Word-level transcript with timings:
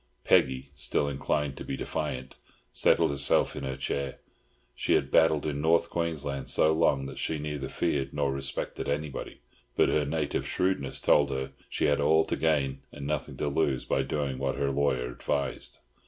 Peggy, 0.23 0.71
still 0.73 1.07
inclined 1.07 1.55
to 1.57 1.63
be 1.63 1.77
defiant, 1.77 2.33
settled 2.73 3.11
herself 3.11 3.55
in 3.55 3.63
her 3.63 3.77
chair. 3.77 4.17
She 4.73 4.95
had 4.95 5.11
battled 5.11 5.45
in 5.45 5.61
North 5.61 5.91
Queensland 5.91 6.49
so 6.49 6.73
long 6.73 7.05
that 7.05 7.19
she 7.19 7.37
neither 7.37 7.69
feared 7.69 8.11
nor 8.11 8.33
respected 8.33 8.89
anybody; 8.89 9.41
but 9.75 9.89
her 9.89 10.03
native 10.03 10.47
shrewdness 10.47 10.99
told 10.99 11.29
her 11.29 11.51
she 11.69 11.85
had 11.85 12.01
all 12.01 12.25
to 12.25 12.35
gain 12.35 12.81
and 12.91 13.05
nothing 13.05 13.37
to 13.37 13.47
lose 13.47 13.85
by 13.85 14.01
doing 14.01 14.39
what 14.39 14.55
her 14.55 14.71
lawyer 14.71 15.11
advised. 15.11 15.77